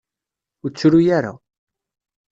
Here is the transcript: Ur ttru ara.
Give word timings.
Ur 0.63 0.69
ttru 0.71 0.97
ara. 1.17 1.33